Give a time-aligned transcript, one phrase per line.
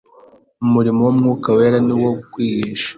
[0.65, 2.89] Umurimo w'Umwuka Wera ni uwo kwigisha